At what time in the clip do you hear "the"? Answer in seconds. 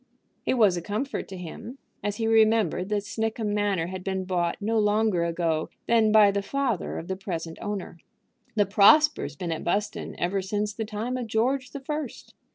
6.31-6.41, 7.07-7.15, 8.55-8.65, 10.73-10.85, 11.69-11.81